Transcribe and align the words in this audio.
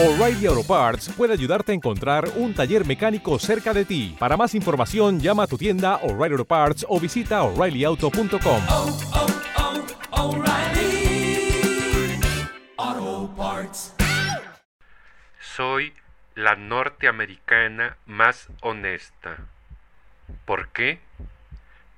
O'Reilly 0.00 0.46
Auto 0.46 0.62
Parts 0.62 1.08
puede 1.08 1.32
ayudarte 1.32 1.72
a 1.72 1.74
encontrar 1.74 2.28
un 2.36 2.54
taller 2.54 2.86
mecánico 2.86 3.36
cerca 3.40 3.74
de 3.74 3.84
ti. 3.84 4.14
Para 4.16 4.36
más 4.36 4.54
información, 4.54 5.18
llama 5.18 5.42
a 5.42 5.46
tu 5.48 5.58
tienda 5.58 5.96
O'Reilly 6.04 6.34
Auto 6.34 6.44
Parts 6.44 6.86
o 6.88 7.00
visita 7.00 7.42
oreillyauto.com. 7.42 8.62
oh, 8.68 8.98
oh, 12.76 13.34
Parts. 13.36 13.96
Soy 15.40 15.92
la 16.36 16.54
norteamericana 16.54 17.96
más 18.06 18.50
honesta. 18.60 19.38
¿Por 20.44 20.68
qué? 20.68 21.00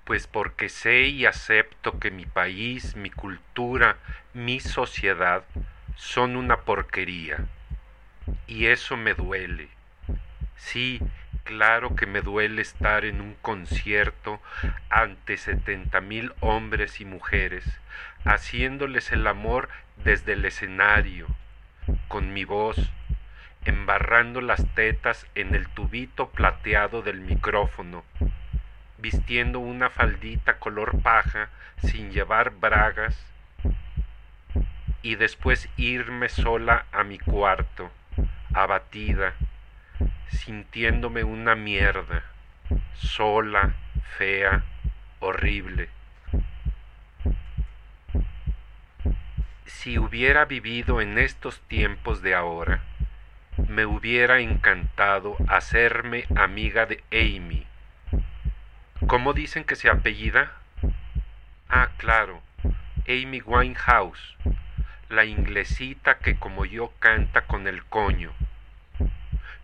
Pues 0.04 0.26
porque 0.26 0.70
sé 0.70 1.02
y 1.02 1.26
acepto 1.26 1.98
que 1.98 2.10
mi 2.10 2.24
país, 2.24 2.96
mi 2.96 3.10
cultura, 3.10 3.98
mi 4.32 4.58
sociedad 4.58 5.44
son 5.96 6.36
una 6.36 6.60
porquería. 6.62 7.46
Y 8.46 8.66
eso 8.66 8.96
me 8.96 9.14
duele. 9.14 9.68
Sí, 10.56 11.00
claro 11.44 11.96
que 11.96 12.06
me 12.06 12.20
duele 12.20 12.62
estar 12.62 13.04
en 13.04 13.20
un 13.20 13.34
concierto 13.40 14.40
ante 14.88 15.36
setenta 15.36 16.00
mil 16.00 16.32
hombres 16.40 17.00
y 17.00 17.04
mujeres, 17.04 17.64
haciéndoles 18.24 19.10
el 19.12 19.26
amor 19.26 19.68
desde 20.04 20.34
el 20.34 20.44
escenario, 20.44 21.26
con 22.08 22.32
mi 22.32 22.44
voz, 22.44 22.76
embarrando 23.64 24.40
las 24.40 24.66
tetas 24.74 25.26
en 25.34 25.54
el 25.54 25.68
tubito 25.68 26.30
plateado 26.30 27.02
del 27.02 27.20
micrófono, 27.20 28.04
vistiendo 28.98 29.58
una 29.60 29.90
faldita 29.90 30.58
color 30.58 31.00
paja 31.02 31.48
sin 31.82 32.10
llevar 32.10 32.50
bragas, 32.50 33.18
y 35.02 35.14
después 35.14 35.68
irme 35.76 36.28
sola 36.28 36.84
a 36.92 37.04
mi 37.04 37.18
cuarto, 37.18 37.90
abatida, 38.52 39.34
sintiéndome 40.28 41.24
una 41.24 41.54
mierda, 41.54 42.24
sola, 42.94 43.74
fea, 44.16 44.64
horrible. 45.20 45.88
Si 49.66 49.98
hubiera 49.98 50.44
vivido 50.44 51.00
en 51.00 51.18
estos 51.18 51.60
tiempos 51.62 52.22
de 52.22 52.34
ahora, 52.34 52.82
me 53.68 53.86
hubiera 53.86 54.40
encantado 54.40 55.36
hacerme 55.48 56.24
amiga 56.36 56.86
de 56.86 57.02
Amy. 57.12 57.66
¿Cómo 59.06 59.32
dicen 59.32 59.64
que 59.64 59.76
se 59.76 59.88
apellida? 59.88 60.52
Ah, 61.68 61.90
claro, 61.96 62.42
Amy 63.08 63.40
Winehouse, 63.40 64.36
la 65.08 65.24
inglesita 65.24 66.18
que 66.18 66.36
como 66.36 66.64
yo 66.64 66.92
canta 66.98 67.42
con 67.46 67.66
el 67.66 67.84
coño. 67.84 68.32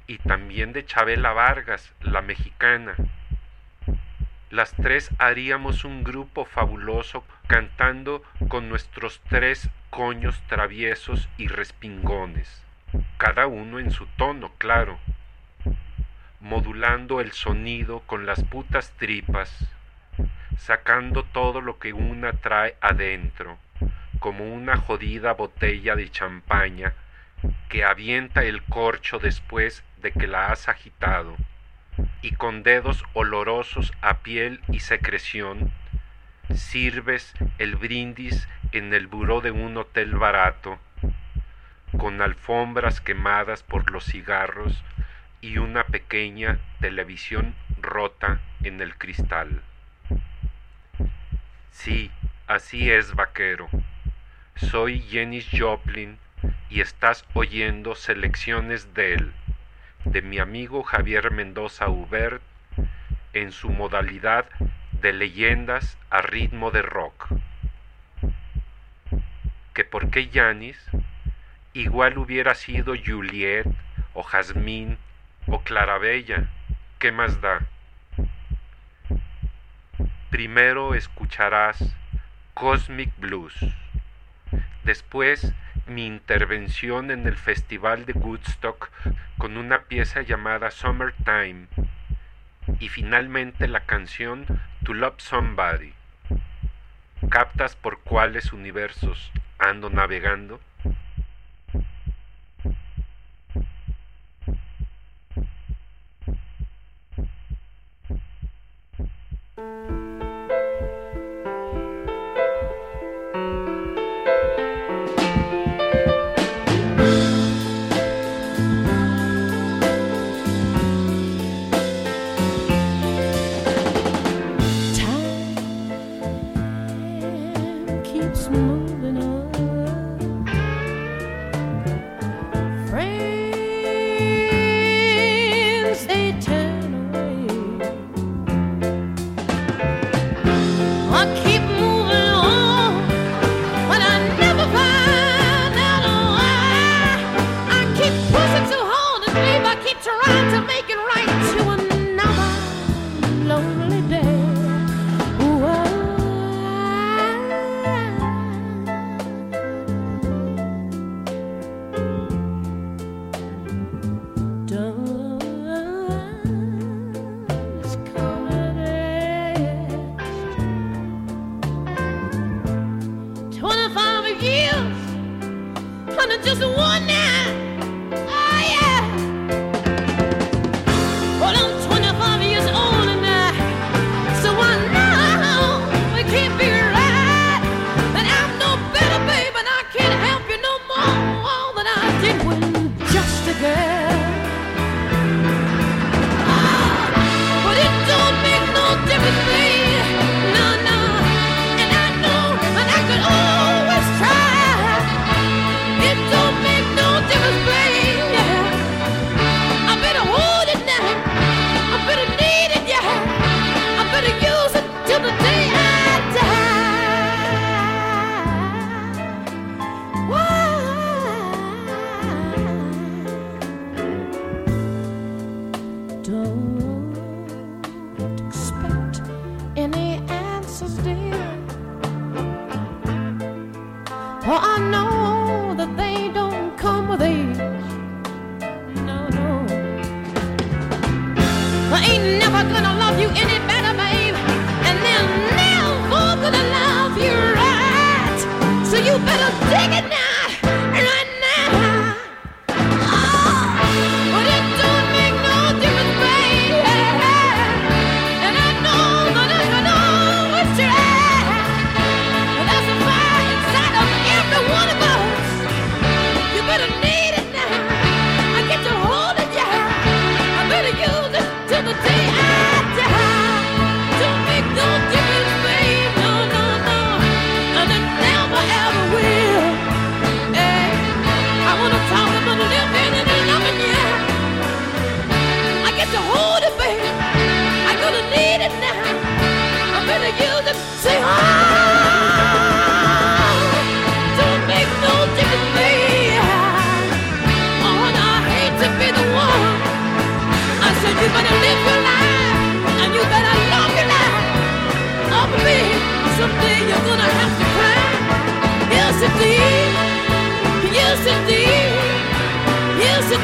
Y 0.06 0.18
también 0.18 0.72
de 0.72 0.84
Chabela 0.84 1.32
Vargas, 1.32 1.92
la 2.00 2.22
mexicana. 2.22 2.94
Las 4.50 4.72
tres 4.74 5.10
haríamos 5.18 5.84
un 5.84 6.04
grupo 6.04 6.44
fabuloso 6.44 7.24
cantando 7.48 8.22
con 8.48 8.68
nuestros 8.68 9.20
tres 9.28 9.68
coños 9.90 10.40
traviesos 10.46 11.28
y 11.36 11.48
respingones, 11.48 12.62
cada 13.16 13.48
uno 13.48 13.80
en 13.80 13.90
su 13.90 14.06
tono, 14.16 14.52
claro, 14.58 15.00
modulando 16.40 17.20
el 17.20 17.32
sonido 17.32 18.00
con 18.06 18.26
las 18.26 18.44
putas 18.44 18.92
tripas, 18.98 19.68
sacando 20.56 21.24
todo 21.24 21.60
lo 21.60 21.80
que 21.80 21.92
una 21.92 22.32
trae 22.34 22.76
adentro, 22.80 23.58
como 24.20 24.54
una 24.54 24.76
jodida 24.76 25.32
botella 25.32 25.96
de 25.96 26.08
champaña 26.08 26.94
que 27.68 27.84
avienta 27.84 28.44
el 28.44 28.62
corcho 28.62 29.18
después 29.18 29.84
de 30.02 30.12
que 30.12 30.26
la 30.26 30.50
has 30.52 30.68
agitado, 30.68 31.36
y 32.22 32.32
con 32.32 32.62
dedos 32.62 33.04
olorosos 33.12 33.92
a 34.00 34.18
piel 34.18 34.60
y 34.68 34.80
secreción, 34.80 35.72
sirves 36.54 37.34
el 37.58 37.76
brindis 37.76 38.48
en 38.72 38.92
el 38.94 39.06
buró 39.06 39.40
de 39.40 39.50
un 39.50 39.76
hotel 39.76 40.14
barato, 40.14 40.78
con 41.98 42.20
alfombras 42.20 43.00
quemadas 43.00 43.62
por 43.62 43.90
los 43.90 44.04
cigarros 44.04 44.84
y 45.40 45.58
una 45.58 45.84
pequeña 45.84 46.58
televisión 46.80 47.54
rota 47.80 48.40
en 48.62 48.80
el 48.80 48.96
cristal. 48.96 49.62
Sí, 51.70 52.10
así 52.46 52.90
es, 52.90 53.14
vaquero. 53.14 53.68
Soy 54.56 55.04
Joplin 55.52 56.18
y 56.68 56.80
estás 56.80 57.24
oyendo 57.34 57.94
selecciones 57.94 58.94
de 58.94 59.14
él, 59.14 59.32
de 60.04 60.22
mi 60.22 60.38
amigo 60.38 60.82
Javier 60.82 61.30
Mendoza 61.30 61.88
Hubert, 61.88 62.42
en 63.32 63.52
su 63.52 63.70
modalidad 63.70 64.46
de 64.92 65.12
leyendas 65.12 65.98
a 66.10 66.22
ritmo 66.22 66.70
de 66.70 66.82
rock. 66.82 67.28
Que 69.74 69.84
por 69.84 70.10
qué 70.10 70.30
Janis 70.32 70.78
igual 71.74 72.18
hubiera 72.18 72.54
sido 72.54 72.94
Juliet 72.96 73.66
o 74.14 74.22
Jazmín 74.22 74.98
o 75.46 75.62
Clarabella, 75.62 76.48
¿qué 76.98 77.12
más 77.12 77.40
da? 77.40 77.60
Primero 80.30 80.94
escucharás 80.94 81.94
Cosmic 82.54 83.12
Blues, 83.18 83.54
después 84.84 85.54
mi 85.86 86.06
intervención 86.06 87.10
en 87.10 87.26
el 87.26 87.36
Festival 87.36 88.06
de 88.06 88.12
Woodstock 88.12 88.90
con 89.38 89.56
una 89.56 89.82
pieza 89.82 90.22
llamada 90.22 90.70
Summertime 90.70 91.66
y 92.80 92.88
finalmente 92.88 93.68
la 93.68 93.80
canción 93.80 94.46
To 94.84 94.94
Love 94.94 95.18
Somebody. 95.18 95.94
¿Captas 97.30 97.76
por 97.76 98.00
cuáles 98.00 98.52
universos 98.52 99.32
ando 99.58 99.90
navegando? 99.90 100.60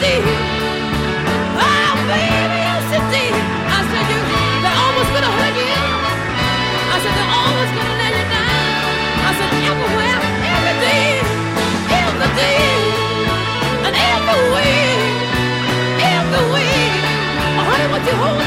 Oh, 0.04 1.94
baby, 2.10 2.58
you. 2.90 3.30
I 3.70 3.86
said, 3.86 4.06
you, 4.10 4.18
they're 4.58 4.78
almost 4.82 5.10
going 5.14 5.22
to 5.22 5.30
hurt 5.30 5.54
you. 5.54 5.78
I 6.90 6.98
said, 6.98 7.14
they're 7.14 7.34
always 7.38 7.70
going 7.70 7.86
to 7.86 7.96
let 8.02 8.10
you 8.10 8.26
down. 8.26 8.66
I 9.22 9.30
said, 9.38 9.50
everywhere, 9.62 10.18
everything, 10.58 11.22
everything, 12.02 12.82
and 13.86 13.94
everywhere, 13.94 14.98
everywhere. 16.02 16.90
Oh, 17.58 17.70
honey, 17.70 17.86
what 17.94 18.02
you? 18.02 18.41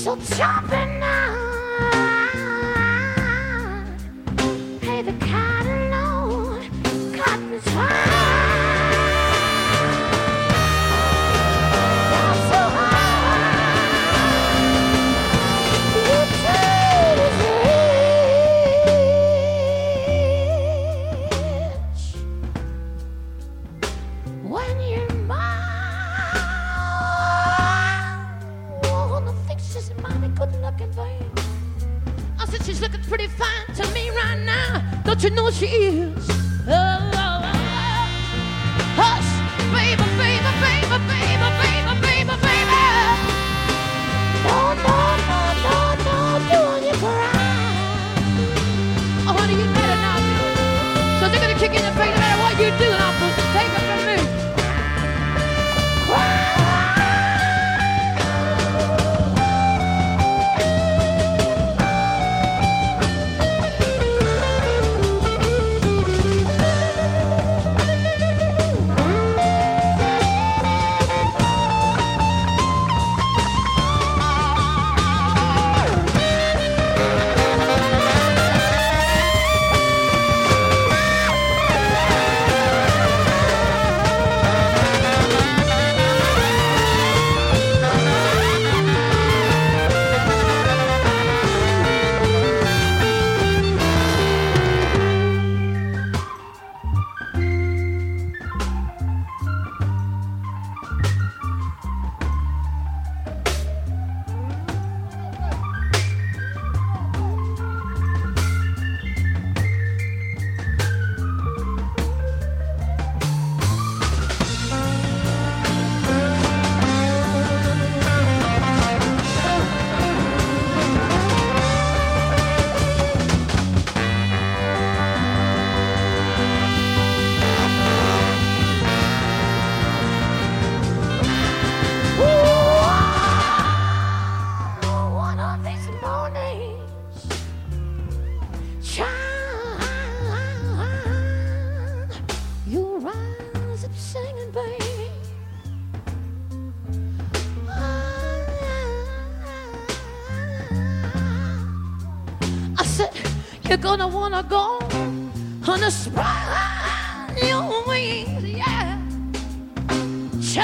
So 0.00 0.16
chop 0.34 0.72
it! 0.72 0.89
You 35.20 35.28
know 35.28 35.50
she 35.50 35.66
is? 35.66 36.39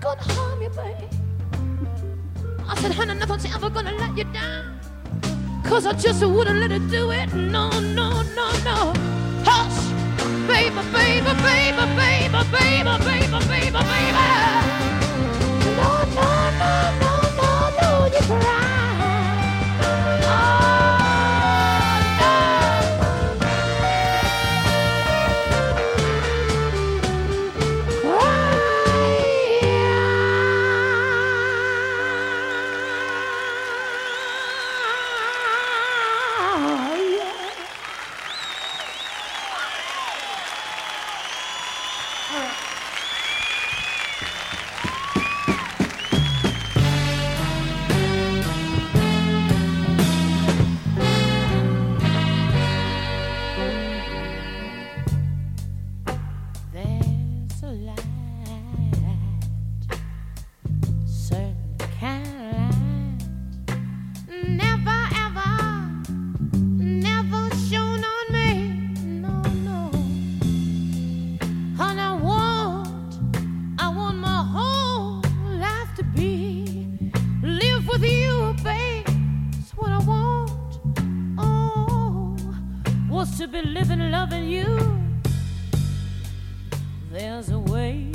Gonna 0.00 0.20
harm 0.20 0.60
you, 0.60 0.68
baby. 0.70 1.06
I 2.66 2.74
said, 2.80 2.92
honey, 2.92 3.14
nothing's 3.14 3.44
ever 3.54 3.70
gonna 3.70 3.92
let 3.92 4.18
you 4.18 4.24
down. 4.24 4.71
Cause 5.72 5.86
I 5.86 5.94
just 5.94 6.22
wouldn't 6.22 6.58
let 6.58 6.70
it 6.70 6.86
do 6.90 7.12
it. 7.12 7.32
No, 7.32 7.70
no, 7.70 8.20
no, 8.36 8.52
no. 8.62 8.92
Hush, 9.42 9.80
baby, 10.46 10.76
baby, 10.92 11.32
baby, 11.40 11.84
baby, 11.96 12.44
baby, 12.52 13.46
baby. 13.48 13.61
Be 83.52 83.60
living, 83.60 84.10
loving 84.10 84.48
you 84.48 84.66
there's 87.10 87.50
a 87.50 87.58
way. 87.58 88.10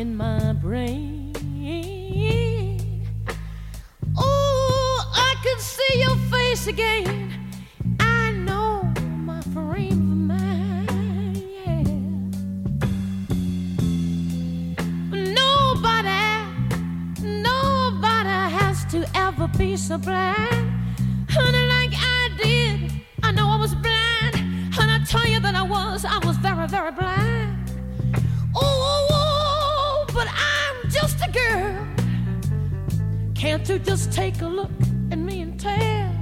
In 0.00 0.16
my 0.16 0.54
brain. 0.54 1.30
Oh, 4.16 5.12
I 5.14 5.34
can 5.42 5.58
see 5.58 6.00
your 6.00 6.16
face 6.32 6.66
again. 6.66 7.30
I 8.00 8.30
know 8.30 8.90
my 9.28 9.42
frame 9.52 10.00
of 10.14 10.20
mind. 10.32 11.36
Yeah. 11.66 11.82
Nobody, 15.42 16.24
nobody 17.20 18.38
has 18.56 18.86
to 18.92 19.06
ever 19.14 19.48
be 19.58 19.76
so 19.76 19.98
blind, 19.98 20.72
honey, 21.28 21.64
like 21.76 21.92
I 21.94 22.30
did. 22.42 22.90
I 23.22 23.32
know 23.32 23.48
I 23.48 23.56
was 23.56 23.74
blind, 23.74 24.34
and 24.80 24.90
I 24.90 25.04
tell 25.04 25.26
you 25.26 25.40
that 25.40 25.54
I 25.54 25.62
was. 25.62 26.06
I 26.06 26.18
was 26.26 26.38
very, 26.38 26.66
very 26.68 26.92
blind. 26.92 27.49
Girl. 31.32 31.86
Can't 33.34 33.68
you 33.68 33.78
just 33.78 34.12
take 34.12 34.40
a 34.42 34.46
look 34.46 34.70
at 35.10 35.18
me 35.18 35.40
and 35.40 35.58
tell? 35.58 36.14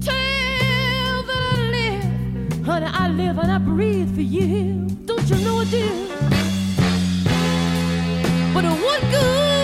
Tell 0.00 1.22
that 1.28 1.44
I 1.52 1.60
live, 1.76 2.64
honey, 2.64 2.86
I 2.86 3.08
live 3.08 3.38
and 3.38 3.50
I 3.50 3.58
breathe 3.58 4.14
for 4.14 4.20
you. 4.20 4.86
Don't 5.04 5.28
you 5.28 5.36
know 5.44 5.60
I 5.60 5.64
do? 5.64 5.88
But 8.54 8.64
what 8.64 9.00
good, 9.10 9.59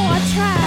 I 0.00 0.20
tried. 0.32 0.57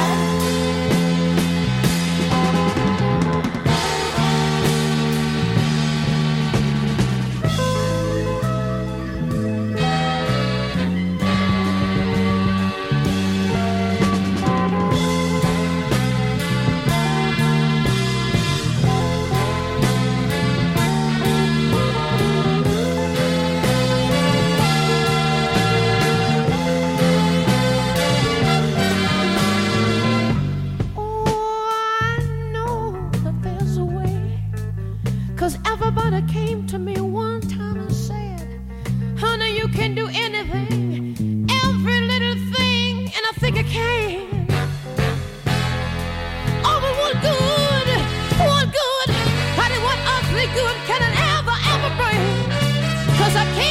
I 53.34 53.46
can't 53.56 53.71